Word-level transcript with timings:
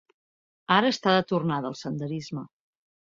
Ara 0.77 0.89
està 0.95 1.13
de 1.17 1.23
tornada 1.33 1.73
el 1.73 1.77
senderisme. 1.83 2.47